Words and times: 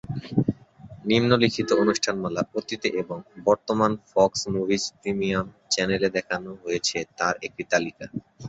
নিম্নলিখিত 1.05 1.69
অনুষ্ঠানমালা 1.83 2.41
অতীতে 2.59 2.87
এবং 3.01 3.17
বর্তমান 3.47 3.91
ফক্স 4.09 4.41
মুভিজ 4.53 4.83
প্রিমিয়াম 4.99 5.45
চ্যানেলে 5.71 6.09
দেখানো 6.17 6.49
হয়েছে 6.63 6.97
তার 7.17 7.35
একটি 7.47 7.63
তালিকা। 7.71 8.05